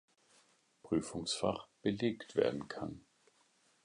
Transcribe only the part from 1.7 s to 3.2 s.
belegt werden kann.